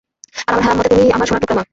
আর 0.47 0.57
আমার 0.57 0.75
মতে 0.77 0.89
তুমি 0.91 1.05
আমার 1.11 1.27
সোনার 1.27 1.41
টুকরো 1.43 1.55
মা। 1.57 1.63